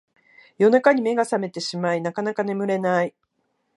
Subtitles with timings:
[0.57, 3.13] 夜中に目が覚めてしまいなかなか眠れない